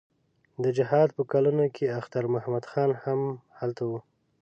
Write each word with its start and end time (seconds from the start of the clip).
د 0.63 0.65
جهاد 0.77 1.09
په 1.17 1.23
کلونو 1.31 1.65
کې 1.75 1.93
اختر 1.99 2.23
محمد 2.33 2.63
خان 2.71 2.91
هم 3.03 3.19
هلته 3.59 3.83
و. 3.89 3.91